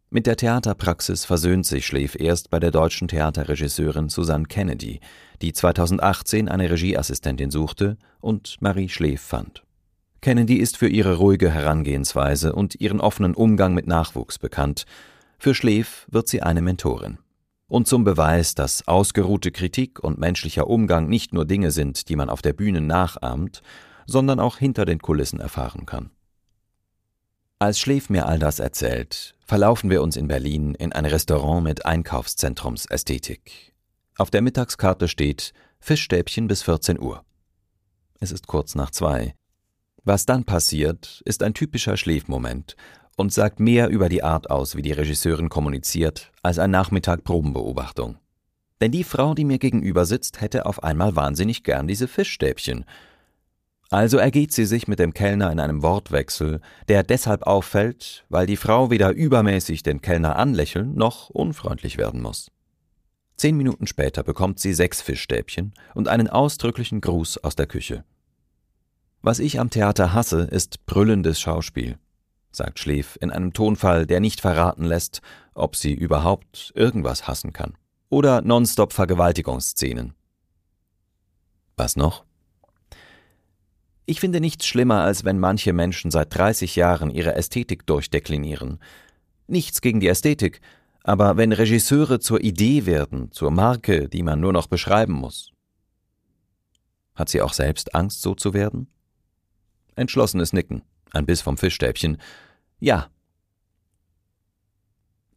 Mit 0.09 0.27
der 0.27 0.37
Theaterpraxis 0.37 1.25
versöhnt 1.25 1.65
sich 1.65 1.85
Schläf 1.85 2.15
erst 2.15 2.49
bei 2.49 2.59
der 2.59 2.71
deutschen 2.71 3.07
Theaterregisseurin 3.07 4.07
Susanne 4.09 4.45
Kennedy, 4.45 5.01
die 5.41 5.51
2018 5.51 6.47
eine 6.47 6.69
Regieassistentin 6.69 7.51
suchte 7.51 7.97
und 8.21 8.55
Marie 8.61 8.87
Schläf 8.87 9.21
fand. 9.21 9.63
Kennedy 10.21 10.55
ist 10.55 10.77
für 10.77 10.87
ihre 10.87 11.17
ruhige 11.17 11.51
Herangehensweise 11.51 12.53
und 12.53 12.75
ihren 12.75 13.01
offenen 13.01 13.35
Umgang 13.35 13.73
mit 13.73 13.87
Nachwuchs 13.87 14.39
bekannt. 14.39 14.85
Für 15.37 15.53
Schläf 15.53 16.07
wird 16.09 16.27
sie 16.27 16.41
eine 16.41 16.61
Mentorin. 16.61 17.17
Und 17.67 17.87
zum 17.87 18.03
Beweis, 18.03 18.53
dass 18.53 18.87
ausgeruhte 18.87 19.51
Kritik 19.51 19.99
und 19.99 20.19
menschlicher 20.19 20.67
Umgang 20.67 21.07
nicht 21.07 21.33
nur 21.33 21.45
Dinge 21.45 21.71
sind, 21.71 22.09
die 22.09 22.15
man 22.15 22.29
auf 22.29 22.41
der 22.41 22.53
Bühne 22.53 22.81
nachahmt, 22.81 23.61
sondern 24.05 24.39
auch 24.39 24.57
hinter 24.57 24.85
den 24.85 24.99
Kulissen 24.99 25.39
erfahren 25.39 25.85
kann. 25.85 26.11
Als 27.57 27.79
Schläf 27.79 28.09
mir 28.09 28.27
all 28.27 28.37
das 28.37 28.59
erzählt, 28.59 29.35
verlaufen 29.45 29.89
wir 29.89 30.03
uns 30.03 30.15
in 30.15 30.27
Berlin 30.27 30.75
in 30.75 30.93
ein 30.93 31.05
Restaurant 31.05 31.63
mit 31.63 31.85
Einkaufszentrumsästhetik. 31.85 33.73
Auf 34.17 34.29
der 34.29 34.41
Mittagskarte 34.41 35.07
steht 35.07 35.53
Fischstäbchen 35.79 36.47
bis 36.47 36.63
14 36.63 36.99
Uhr. 36.99 37.23
Es 38.19 38.31
ist 38.31 38.47
kurz 38.47 38.75
nach 38.75 38.91
zwei. 38.91 39.35
Was 40.03 40.25
dann 40.25 40.43
passiert, 40.43 41.21
ist 41.25 41.41
ein 41.41 41.53
typischer 41.53 41.97
Schläfmoment 41.97 42.75
und 43.15 43.31
sagt 43.31 43.59
mehr 43.59 43.89
über 43.89 44.09
die 44.09 44.23
Art 44.23 44.49
aus, 44.49 44.75
wie 44.75 44.81
die 44.81 44.91
Regisseurin 44.91 45.49
kommuniziert, 45.49 46.31
als 46.43 46.59
ein 46.59 46.71
Nachmittag 46.71 47.23
Probenbeobachtung. 47.23 48.17
Denn 48.81 48.91
die 48.91 49.05
Frau, 49.05 49.33
die 49.33 49.45
mir 49.45 49.57
gegenüber 49.57 50.05
sitzt, 50.05 50.41
hätte 50.41 50.65
auf 50.65 50.83
einmal 50.83 51.15
wahnsinnig 51.15 51.63
gern 51.63 51.87
diese 51.87 52.07
Fischstäbchen. 52.07 52.85
Also 53.89 54.17
ergeht 54.17 54.51
sie 54.51 54.65
sich 54.65 54.87
mit 54.87 54.99
dem 54.99 55.13
Kellner 55.13 55.51
in 55.51 55.59
einem 55.59 55.81
Wortwechsel, 55.81 56.59
der 56.89 57.03
deshalb 57.03 57.43
auffällt, 57.43 58.25
weil 58.29 58.47
die 58.47 58.57
Frau 58.57 58.89
weder 58.89 59.11
übermäßig 59.11 59.83
den 59.83 60.01
Kellner 60.01 60.35
anlächeln 60.35 60.95
noch 60.95 61.29
unfreundlich 61.29 61.97
werden 61.97 62.21
muss. 62.21 62.51
Zehn 63.37 63.55
Minuten 63.55 63.87
später 63.87 64.23
bekommt 64.23 64.59
sie 64.59 64.73
sechs 64.73 65.01
Fischstäbchen 65.01 65.73
und 65.93 66.07
einen 66.07 66.29
ausdrücklichen 66.29 66.99
Gruß 66.99 67.43
aus 67.43 67.55
der 67.55 67.67
Küche. 67.67 68.03
Was 69.21 69.39
ich 69.39 69.59
am 69.59 69.69
Theater 69.69 70.13
hasse, 70.13 70.41
ist 70.41 70.85
brüllendes 70.85 71.39
Schauspiel 71.39 71.97
sagt 72.55 72.79
Schleef 72.79 73.17
in 73.21 73.31
einem 73.31 73.53
Tonfall, 73.53 74.05
der 74.05 74.19
nicht 74.19 74.41
verraten 74.41 74.85
lässt, 74.85 75.21
ob 75.53 75.75
sie 75.75 75.93
überhaupt 75.93 76.71
irgendwas 76.75 77.27
hassen 77.27 77.53
kann. 77.53 77.73
Oder 78.09 78.41
nonstop 78.41 78.93
Vergewaltigungsszenen. 78.93 80.13
Was 81.77 81.95
noch? 81.95 82.23
Ich 84.05 84.19
finde 84.19 84.39
nichts 84.39 84.67
schlimmer, 84.67 85.01
als 85.01 85.25
wenn 85.25 85.39
manche 85.39 85.73
Menschen 85.73 86.11
seit 86.11 86.33
30 86.35 86.75
Jahren 86.75 87.09
ihre 87.09 87.33
Ästhetik 87.33 87.87
durchdeklinieren. 87.87 88.79
Nichts 89.47 89.81
gegen 89.81 89.99
die 89.99 90.07
Ästhetik, 90.07 90.61
aber 91.03 91.37
wenn 91.37 91.51
Regisseure 91.51 92.19
zur 92.19 92.41
Idee 92.41 92.85
werden, 92.85 93.31
zur 93.31 93.51
Marke, 93.51 94.07
die 94.07 94.23
man 94.23 94.39
nur 94.39 94.53
noch 94.53 94.67
beschreiben 94.67 95.13
muss. 95.13 95.51
Hat 97.15 97.29
sie 97.29 97.41
auch 97.41 97.53
selbst 97.53 97.95
Angst, 97.95 98.21
so 98.21 98.35
zu 98.35 98.53
werden? 98.53 98.87
Entschlossenes 99.95 100.53
Nicken, 100.53 100.83
ein 101.11 101.25
Biss 101.25 101.41
vom 101.41 101.57
Fischstäbchen, 101.57 102.17
ja. 102.79 103.07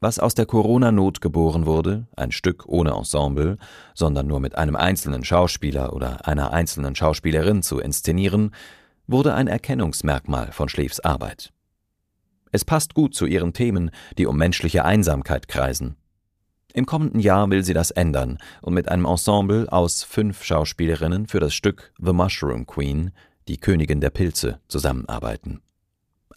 Was 0.01 0.21
aus 0.21 0.35
der 0.35 0.47
Corona-Not 0.47 1.21
geboren 1.21 1.67
wurde, 1.67 2.07
ein 2.15 2.31
Stück 2.31 2.67
ohne 2.67 2.93
Ensemble, 2.93 3.59
sondern 3.95 4.29
nur 4.29 4.39
mit 4.39 4.57
einem 4.57 4.77
einzelnen 4.77 5.25
Schauspieler 5.25 5.93
oder 5.93 6.27
einer 6.29 6.53
einzelnen 6.53 6.95
Schauspielerin 6.95 7.63
zu 7.63 7.81
inszenieren, 7.81 8.55
wurde 9.09 9.35
ein 9.35 9.49
Erkennungsmerkmal 9.49 10.53
von 10.53 10.69
Schläfs 10.69 11.01
Arbeit. 11.01 11.53
Es 12.53 12.65
passt 12.65 12.95
gut 12.95 13.15
zu 13.15 13.27
ihren 13.27 13.53
Themen, 13.53 13.91
die 14.17 14.27
um 14.27 14.37
menschliche 14.37 14.85
Einsamkeit 14.85 15.49
kreisen. 15.49 15.97
Im 16.73 16.87
kommenden 16.87 17.21
Jahr 17.21 17.51
will 17.51 17.65
sie 17.65 17.75
das 17.75 17.91
ändern 17.91 18.39
und 18.63 18.75
mit 18.75 18.89
einem 18.89 19.05
Ensemble 19.05 19.67
aus 19.73 20.05
fünf 20.05 20.45
Schauspielerinnen 20.45 21.27
für 21.27 21.41
das 21.41 21.55
Stück 21.55 21.93
The 21.99 22.13
Mushroom 22.13 22.67
Queen, 22.67 23.11
die 23.49 23.57
Königin 23.57 24.01
der 24.01 24.11
Pilze, 24.11 24.61
zusammenarbeiten. 24.69 25.61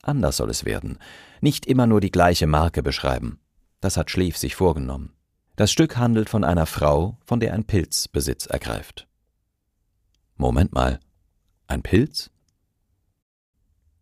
Anders 0.01 0.38
soll 0.38 0.50
es 0.50 0.65
werden. 0.65 0.98
Nicht 1.41 1.65
immer 1.65 1.88
nur 1.88 2.01
die 2.01 2.12
gleiche 2.12 2.48
Marke 2.48 2.84
beschreiben. 2.84 3.39
Das 3.79 3.98
hat 3.98 4.12
Schleef 4.12 4.38
sich 4.38 4.55
vorgenommen. 4.55 5.13
Das 5.55 5.72
Stück 5.72 5.98
handelt 5.98 6.29
von 6.29 6.43
einer 6.43 6.65
Frau, 6.65 7.17
von 7.25 7.39
der 7.39 7.53
ein 7.53 7.65
Pilz 7.65 8.08
Besitz 8.08 8.46
ergreift. 8.46 9.08
Moment 10.38 10.74
mal. 10.74 11.00
Ein 11.67 11.84
Pilz? 11.84 12.31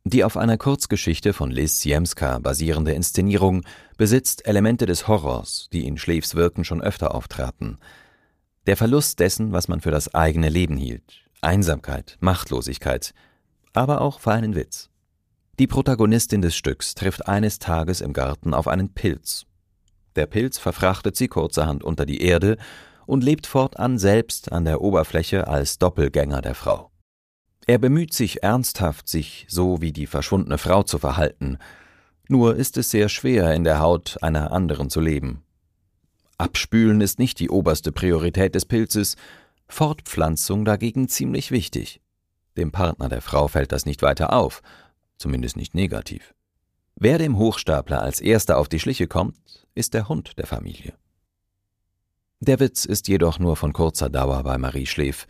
Die 0.06 0.24
auf 0.24 0.38
einer 0.38 0.58
Kurzgeschichte 0.58 1.34
von 1.34 1.51
Liz 1.51 1.82
Siemska 1.82 2.39
basierende 2.39 2.94
Inszenierung 2.94 3.63
besitzt 3.98 4.48
Elemente 4.48 4.86
des 4.86 5.08
Horrors, 5.08 5.68
die 5.72 5.86
in 5.86 5.98
Schleefs 5.98 6.36
Wirken 6.36 6.63
schon 6.63 6.82
öfter 6.82 7.13
auftraten. 7.13 7.77
Der 8.65 8.77
Verlust 8.77 9.20
dessen, 9.20 9.51
was 9.51 9.68
man 9.68 9.82
für 9.82 9.91
das 9.91 10.13
eigene 10.15 10.50
Leben 10.50 10.77
hielt, 10.77 11.25
Einsamkeit, 11.41 12.18
Machtlosigkeit, 12.22 13.13
aber 13.74 14.01
auch 14.01 14.20
feinen 14.20 14.56
Witz. 14.56 14.88
Die 15.60 15.68
Protagonistin 15.68 16.42
des 16.42 16.56
Stücks 16.56 16.96
trifft 16.96 17.28
eines 17.28 17.60
Tages 17.60 18.00
im 18.00 18.13
Garten 18.13 18.54
auf 18.54 18.70
einen 18.70 18.94
Pilz. 18.94 19.46
Der 20.16 20.25
Pilz 20.25 20.58
verfrachtet 20.58 21.18
sie 21.18 21.28
kurzerhand 21.28 21.84
unter 21.84 22.06
die 22.06 22.22
Erde 22.22 22.56
und 23.06 23.25
lebt 23.25 23.46
fortan 23.46 23.98
selbst 23.98 24.54
an 24.54 24.63
der 24.63 24.80
Oberfläche 24.80 25.50
als 25.50 25.78
Doppelgänger 25.78 26.42
der 26.42 26.56
Frau. 26.56 26.92
Er 27.68 27.78
bemüht 27.78 28.13
sich 28.13 28.42
ernsthaft, 28.42 29.10
sich 29.10 29.48
so 29.50 29.82
wie 29.82 29.92
die 29.92 30.08
verschwundene 30.08 30.58
Frau 30.58 30.84
zu 30.84 30.98
verhalten, 30.98 31.58
nur 32.30 32.56
ist 32.56 32.78
es 32.78 32.89
sehr 32.89 33.10
schwer, 33.10 33.54
in 33.54 33.66
der 33.66 33.82
Haut 33.82 34.18
einer 34.22 34.54
anderen 34.54 34.89
zu 34.89 35.01
leben. 35.01 35.44
Abspülen 36.38 37.01
ist 37.01 37.20
nicht 37.20 37.38
die 37.38 37.50
oberste 37.50 37.92
Priorität 37.92 38.56
des 38.56 38.63
Pilzes, 38.63 39.18
Fortpflanzung 39.68 40.63
dagegen 40.63 41.10
ziemlich 41.10 41.51
wichtig. 41.51 42.00
Dem 42.56 42.72
Partner 42.72 43.10
der 43.10 43.22
Frau 43.22 43.50
fällt 43.50 43.74
das 43.74 43.86
nicht 43.86 44.01
weiter 44.01 44.32
auf, 44.32 44.62
zumindest 45.20 45.58
nicht 45.58 45.76
negativ. 45.76 46.34
Wer 46.96 47.18
dem 47.18 47.38
Hochstapler 47.38 48.02
als 48.02 48.20
erster 48.20 48.58
auf 48.58 48.68
die 48.68 48.80
Schliche 48.80 49.08
kommt, 49.08 49.68
ist 49.76 49.94
der 49.94 50.10
Hund 50.10 50.38
der 50.38 50.48
Familie. 50.48 50.94
Der 52.42 52.60
Witz 52.60 52.86
ist 52.86 53.08
jedoch 53.08 53.38
nur 53.38 53.56
von 53.56 53.74
kurzer 53.74 54.10
Dauer 54.10 54.44
bei 54.44 54.58
Marie 54.58 54.86
Schläf. 54.86 55.28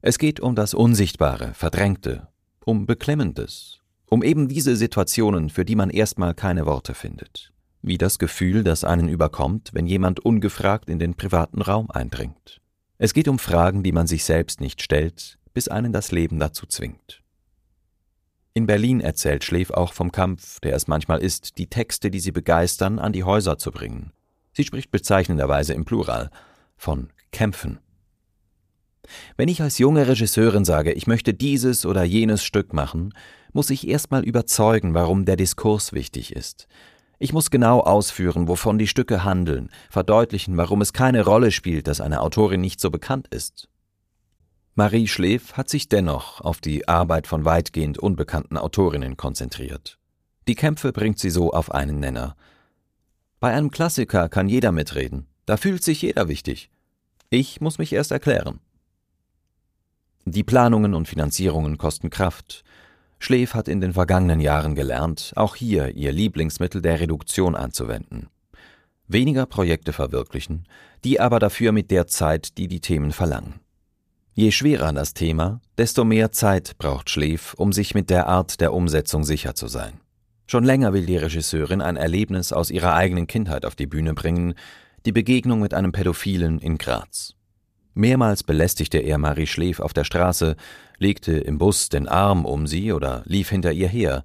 Es 0.00 0.18
geht 0.18 0.40
um 0.40 0.54
das 0.54 0.74
Unsichtbare, 0.74 1.54
Verdrängte, 1.54 2.28
um 2.64 2.86
Beklemmendes, 2.86 3.80
um 4.06 4.22
eben 4.22 4.48
diese 4.48 4.76
Situationen, 4.76 5.48
für 5.48 5.64
die 5.64 5.74
man 5.74 5.90
erstmal 5.90 6.34
keine 6.34 6.66
Worte 6.66 6.94
findet. 6.94 7.52
Wie 7.80 7.98
das 7.98 8.18
Gefühl, 8.18 8.62
das 8.62 8.84
einen 8.84 9.08
überkommt, 9.08 9.70
wenn 9.72 9.86
jemand 9.86 10.20
ungefragt 10.20 10.88
in 10.88 10.98
den 10.98 11.14
privaten 11.14 11.62
Raum 11.62 11.90
eindringt. 11.90 12.60
Es 12.98 13.12
geht 13.12 13.28
um 13.28 13.38
Fragen, 13.38 13.82
die 13.82 13.92
man 13.92 14.06
sich 14.06 14.24
selbst 14.24 14.60
nicht 14.60 14.82
stellt, 14.82 15.38
bis 15.52 15.68
einen 15.68 15.92
das 15.92 16.12
Leben 16.12 16.38
dazu 16.38 16.66
zwingt. 16.66 17.23
In 18.56 18.66
Berlin 18.68 19.00
erzählt 19.00 19.42
Schläf 19.42 19.72
auch 19.72 19.92
vom 19.92 20.12
Kampf, 20.12 20.60
der 20.60 20.76
es 20.76 20.86
manchmal 20.86 21.18
ist, 21.18 21.58
die 21.58 21.66
Texte, 21.66 22.08
die 22.08 22.20
sie 22.20 22.30
begeistern, 22.30 23.00
an 23.00 23.12
die 23.12 23.24
Häuser 23.24 23.58
zu 23.58 23.72
bringen. 23.72 24.12
Sie 24.52 24.62
spricht 24.62 24.92
bezeichnenderweise 24.92 25.74
im 25.74 25.84
Plural 25.84 26.30
von 26.76 27.08
Kämpfen. 27.32 27.80
Wenn 29.36 29.48
ich 29.48 29.60
als 29.60 29.78
junge 29.78 30.06
Regisseurin 30.06 30.64
sage, 30.64 30.92
ich 30.92 31.08
möchte 31.08 31.34
dieses 31.34 31.84
oder 31.84 32.04
jenes 32.04 32.44
Stück 32.44 32.72
machen, 32.72 33.12
muss 33.52 33.70
ich 33.70 33.88
erstmal 33.88 34.22
überzeugen, 34.22 34.94
warum 34.94 35.24
der 35.24 35.36
Diskurs 35.36 35.92
wichtig 35.92 36.32
ist. 36.32 36.68
Ich 37.18 37.32
muss 37.32 37.50
genau 37.50 37.80
ausführen, 37.80 38.46
wovon 38.46 38.78
die 38.78 38.86
Stücke 38.86 39.24
handeln, 39.24 39.68
verdeutlichen, 39.90 40.56
warum 40.56 40.80
es 40.80 40.92
keine 40.92 41.24
Rolle 41.24 41.50
spielt, 41.50 41.88
dass 41.88 42.00
eine 42.00 42.20
Autorin 42.20 42.60
nicht 42.60 42.80
so 42.80 42.92
bekannt 42.92 43.26
ist. 43.28 43.68
Marie 44.76 45.06
Schläf 45.06 45.52
hat 45.52 45.68
sich 45.68 45.88
dennoch 45.88 46.40
auf 46.40 46.60
die 46.60 46.88
Arbeit 46.88 47.28
von 47.28 47.44
weitgehend 47.44 47.96
unbekannten 47.96 48.56
Autorinnen 48.56 49.16
konzentriert. 49.16 49.98
Die 50.48 50.56
Kämpfe 50.56 50.92
bringt 50.92 51.20
sie 51.20 51.30
so 51.30 51.52
auf 51.52 51.70
einen 51.70 52.00
Nenner. 52.00 52.34
Bei 53.38 53.52
einem 53.52 53.70
Klassiker 53.70 54.28
kann 54.28 54.48
jeder 54.48 54.72
mitreden, 54.72 55.28
da 55.46 55.56
fühlt 55.56 55.84
sich 55.84 56.02
jeder 56.02 56.26
wichtig. 56.26 56.70
Ich 57.30 57.60
muss 57.60 57.78
mich 57.78 57.92
erst 57.92 58.10
erklären. 58.10 58.58
Die 60.24 60.42
Planungen 60.42 60.94
und 60.94 61.06
Finanzierungen 61.06 61.78
kosten 61.78 62.10
Kraft. 62.10 62.64
Schläf 63.20 63.54
hat 63.54 63.68
in 63.68 63.80
den 63.80 63.92
vergangenen 63.92 64.40
Jahren 64.40 64.74
gelernt, 64.74 65.34
auch 65.36 65.54
hier 65.54 65.94
ihr 65.94 66.10
Lieblingsmittel 66.10 66.82
der 66.82 66.98
Reduktion 66.98 67.54
anzuwenden. 67.54 68.28
Weniger 69.06 69.46
Projekte 69.46 69.92
verwirklichen, 69.92 70.66
die 71.04 71.20
aber 71.20 71.38
dafür 71.38 71.70
mit 71.70 71.92
der 71.92 72.08
Zeit, 72.08 72.58
die 72.58 72.66
die 72.66 72.80
Themen 72.80 73.12
verlangen. 73.12 73.60
Je 74.36 74.50
schwerer 74.50 74.92
das 74.92 75.14
Thema, 75.14 75.60
desto 75.78 76.04
mehr 76.04 76.32
Zeit 76.32 76.76
braucht 76.78 77.08
Schläf, 77.08 77.54
um 77.54 77.72
sich 77.72 77.94
mit 77.94 78.10
der 78.10 78.26
Art 78.26 78.60
der 78.60 78.72
Umsetzung 78.72 79.22
sicher 79.22 79.54
zu 79.54 79.68
sein. 79.68 80.00
Schon 80.48 80.64
länger 80.64 80.92
will 80.92 81.06
die 81.06 81.16
Regisseurin 81.16 81.80
ein 81.80 81.96
Erlebnis 81.96 82.52
aus 82.52 82.72
ihrer 82.72 82.94
eigenen 82.94 83.28
Kindheit 83.28 83.64
auf 83.64 83.76
die 83.76 83.86
Bühne 83.86 84.12
bringen, 84.12 84.54
die 85.06 85.12
Begegnung 85.12 85.60
mit 85.60 85.72
einem 85.72 85.92
Pädophilen 85.92 86.58
in 86.58 86.78
Graz. 86.78 87.34
Mehrmals 87.94 88.42
belästigte 88.42 88.98
er 88.98 89.18
Marie 89.18 89.46
Schläf 89.46 89.78
auf 89.78 89.92
der 89.92 90.02
Straße, 90.02 90.56
legte 90.98 91.38
im 91.38 91.58
Bus 91.58 91.88
den 91.88 92.08
Arm 92.08 92.44
um 92.44 92.66
sie 92.66 92.92
oder 92.92 93.22
lief 93.26 93.50
hinter 93.50 93.70
ihr 93.70 93.88
her. 93.88 94.24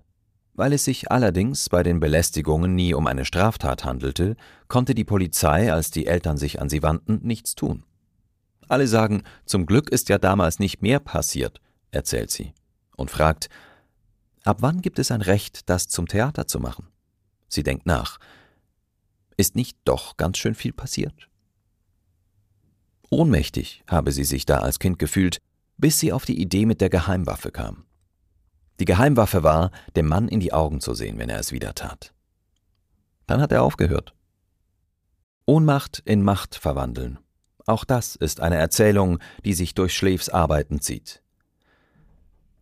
Weil 0.55 0.73
es 0.73 0.85
sich 0.85 1.11
allerdings 1.11 1.69
bei 1.69 1.83
den 1.83 1.99
Belästigungen 1.99 2.73
nie 2.73 2.95
um 2.95 3.05
eine 3.05 3.25
Straftat 3.25 3.85
handelte, 3.85 4.37
konnte 4.67 4.95
die 4.95 5.05
Polizei, 5.05 5.71
als 5.71 5.91
die 5.91 6.07
Eltern 6.07 6.37
sich 6.37 6.59
an 6.59 6.67
sie 6.67 6.81
wandten, 6.81 7.19
nichts 7.21 7.53
tun. 7.53 7.83
Alle 8.69 8.87
sagen, 8.87 9.23
zum 9.45 9.65
Glück 9.65 9.89
ist 9.89 10.09
ja 10.09 10.19
damals 10.19 10.59
nicht 10.59 10.81
mehr 10.81 10.99
passiert, 10.99 11.59
erzählt 11.91 12.29
sie 12.29 12.53
und 12.95 13.09
fragt, 13.09 13.49
ab 14.43 14.57
wann 14.61 14.81
gibt 14.81 14.99
es 14.99 15.11
ein 15.11 15.21
Recht, 15.21 15.69
das 15.69 15.87
zum 15.87 16.07
Theater 16.07 16.47
zu 16.47 16.59
machen? 16.59 16.87
Sie 17.49 17.63
denkt 17.63 17.87
nach. 17.87 18.19
Ist 19.37 19.55
nicht 19.55 19.77
doch 19.85 20.17
ganz 20.17 20.37
schön 20.37 20.53
viel 20.53 20.71
passiert? 20.71 21.29
Ohnmächtig 23.09 23.83
habe 23.87 24.11
sie 24.11 24.23
sich 24.23 24.45
da 24.45 24.59
als 24.59 24.77
Kind 24.77 24.99
gefühlt, 24.99 25.39
bis 25.77 25.99
sie 25.99 26.13
auf 26.13 26.25
die 26.25 26.39
Idee 26.39 26.67
mit 26.67 26.79
der 26.79 26.91
Geheimwaffe 26.91 27.49
kam. 27.51 27.85
Die 28.79 28.85
Geheimwaffe 28.85 29.41
war, 29.41 29.71
dem 29.95 30.07
Mann 30.07 30.27
in 30.27 30.39
die 30.39 30.53
Augen 30.53 30.79
zu 30.79 30.93
sehen, 30.93 31.17
wenn 31.17 31.29
er 31.29 31.39
es 31.39 31.51
wieder 31.51 31.73
tat. 31.73 32.13
Dann 33.25 33.41
hat 33.41 33.51
er 33.51 33.63
aufgehört. 33.63 34.13
Ohnmacht 35.47 36.03
in 36.05 36.21
Macht 36.21 36.55
verwandeln. 36.55 37.17
Auch 37.69 37.85
das 37.85 38.15
ist 38.15 38.39
eine 38.39 38.57
Erzählung, 38.57 39.19
die 39.45 39.53
sich 39.53 39.75
durch 39.75 39.95
Schläfs 39.95 40.27
Arbeiten 40.27 40.81
zieht. 40.81 41.21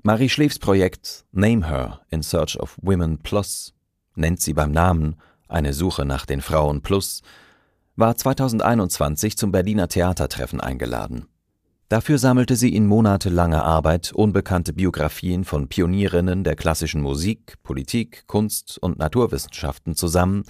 Marie 0.04 0.28
Schläfs 0.28 0.60
Projekt 0.60 1.24
Name 1.32 1.66
Her 1.66 2.02
in 2.10 2.22
Search 2.22 2.60
of 2.60 2.78
Women 2.82 3.20
Plus 3.20 3.74
nennt 4.16 4.42
sie 4.42 4.52
beim 4.52 4.74
Namen 4.74 5.16
eine 5.48 5.72
Suche 5.72 6.04
nach 6.04 6.26
den 6.26 6.42
Frauen 6.42 6.82
Plus, 6.82 7.22
war 7.96 8.18
2021 8.18 9.38
zum 9.38 9.54
Berliner 9.54 9.88
Theatertreffen 9.88 10.60
eingeladen. 10.60 11.28
Dafür 11.88 12.18
sammelte 12.18 12.58
sie 12.58 12.76
in 12.76 12.86
monatelanger 12.86 13.64
Arbeit 13.64 14.12
unbekannte 14.12 14.74
Biografien 14.74 15.46
von 15.46 15.70
Pionierinnen 15.70 16.44
der 16.44 16.58
klassischen 16.58 17.02
Musik, 17.02 17.56
Politik, 17.64 18.28
Kunst 18.28 18.78
und 18.78 19.00
Naturwissenschaften 19.00 19.96
zusammen, 19.96 20.44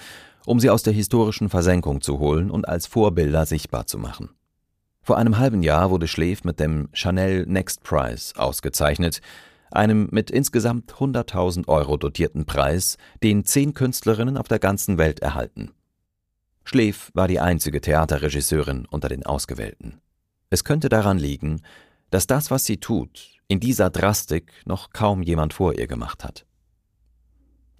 um 0.47 0.59
sie 0.59 0.71
aus 0.71 0.81
der 0.81 0.93
historischen 0.93 1.49
Versenkung 1.49 2.01
zu 2.01 2.17
holen 2.17 2.49
und 2.49 2.67
als 2.67 2.87
Vorbilder 2.87 3.45
sichtbar 3.45 3.85
zu 3.85 3.99
machen. 3.99 4.31
Vor 5.07 5.17
einem 5.17 5.37
halben 5.37 5.63
Jahr 5.63 5.89
wurde 5.89 6.05
Schläf 6.05 6.43
mit 6.43 6.59
dem 6.59 6.89
Chanel 6.91 7.45
Next 7.45 7.81
Prize 7.81 8.33
ausgezeichnet, 8.35 9.21
einem 9.71 10.09
mit 10.11 10.29
insgesamt 10.29 10.95
100.000 10.95 11.69
Euro 11.69 11.95
dotierten 11.95 12.45
Preis, 12.45 12.97
den 13.23 13.45
zehn 13.45 13.73
Künstlerinnen 13.73 14.35
auf 14.35 14.49
der 14.49 14.59
ganzen 14.59 14.97
Welt 14.97 15.21
erhalten. 15.21 15.71
Schläf 16.65 17.09
war 17.13 17.29
die 17.29 17.39
einzige 17.39 17.79
Theaterregisseurin 17.79 18.85
unter 18.85 19.07
den 19.07 19.25
Ausgewählten. 19.25 20.01
Es 20.49 20.65
könnte 20.65 20.89
daran 20.89 21.19
liegen, 21.19 21.61
dass 22.09 22.27
das, 22.27 22.51
was 22.51 22.65
sie 22.65 22.75
tut, 22.75 23.39
in 23.47 23.61
dieser 23.61 23.89
Drastik 23.89 24.51
noch 24.65 24.89
kaum 24.89 25.21
jemand 25.21 25.53
vor 25.53 25.79
ihr 25.79 25.87
gemacht 25.87 26.25
hat. 26.25 26.45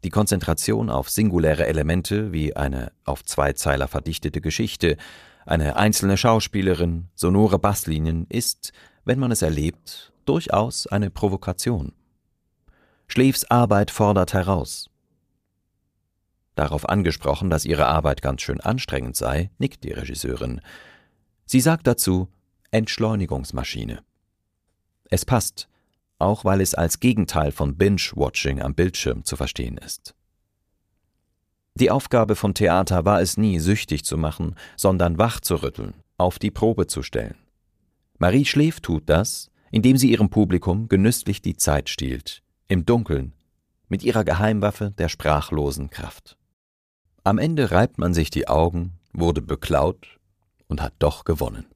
Die 0.06 0.12
Konzentration 0.12 0.90
auf 0.90 1.10
singuläre 1.10 1.68
Elemente 1.68 2.32
wie 2.32 2.56
eine 2.56 2.94
auf 3.04 3.26
zwei 3.26 3.52
Zeiler 3.52 3.90
verdichtete 3.90 4.40
Geschichte, 4.40 4.96
eine 5.47 5.77
einzelne 5.77 6.17
Schauspielerin, 6.17 7.07
sonore 7.15 7.57
Basslinien 7.57 8.27
ist, 8.29 8.73
wenn 9.05 9.19
man 9.19 9.31
es 9.31 9.41
erlebt, 9.41 10.12
durchaus 10.25 10.88
eine 10.88 11.10
Provokation. 11.10 11.93
Schläfs 13.07 13.45
Arbeit 13.45 13.89
fordert 13.89 14.33
heraus. 14.33 14.89
Darauf 16.55 16.89
angesprochen, 16.89 17.49
dass 17.49 17.65
ihre 17.65 17.86
Arbeit 17.86 18.21
ganz 18.21 18.41
schön 18.41 18.60
anstrengend 18.60 19.15
sei, 19.15 19.51
nickt 19.57 19.83
die 19.83 19.91
Regisseurin. 19.91 20.60
Sie 21.45 21.62
sagt 21.62 21.88
dazu 21.88 22.27
Entschleunigungsmaschine. 22.71 24.03
Es 25.10 25.23
passt, 25.23 25.69
auch 26.19 26.43
weil 26.43 26.60
es 26.60 26.75
als 26.75 26.99
Gegenteil 26.99 27.53
von 27.53 27.77
Binge-Watching 27.77 28.62
am 28.62 28.75
Bildschirm 28.75 29.23
zu 29.23 29.38
verstehen 29.38 29.77
ist. 29.77 30.16
Die 31.80 31.92
Aufgabe 31.92 32.36
vom 32.36 32.56
Theater 32.56 33.06
war 33.06 33.22
es 33.22 33.38
nie, 33.38 33.60
süchtig 33.60 34.04
zu 34.04 34.18
machen, 34.18 34.56
sondern 34.76 35.20
wach 35.20 35.40
zu 35.42 35.62
rütteln, 35.62 35.94
auf 36.18 36.40
die 36.40 36.50
Probe 36.50 36.88
zu 36.88 37.04
stellen. 37.04 37.36
Marie 38.18 38.46
Schläf 38.46 38.80
tut 38.80 39.04
das, 39.06 39.52
indem 39.70 39.96
sie 39.96 40.10
ihrem 40.10 40.32
Publikum 40.32 40.88
genüsslich 40.88 41.40
die 41.40 41.56
Zeit 41.56 41.90
stiehlt, 41.90 42.42
im 42.68 42.84
Dunkeln, 42.84 43.34
mit 43.90 44.02
ihrer 44.02 44.24
Geheimwaffe 44.24 44.90
der 44.98 45.08
sprachlosen 45.08 45.92
Kraft. 45.92 46.36
Am 47.24 47.38
Ende 47.38 47.70
reibt 47.70 48.00
man 48.00 48.16
sich 48.16 48.32
die 48.32 48.48
Augen, 48.48 48.94
wurde 49.13 49.44
beklaut 49.44 50.18
und 50.68 50.82
hat 50.82 50.94
doch 50.98 51.26
gewonnen. 51.26 51.68